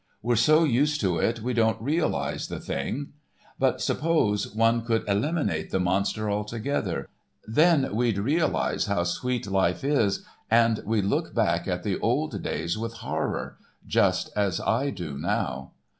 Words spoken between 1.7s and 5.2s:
realise the Thing. But suppose one could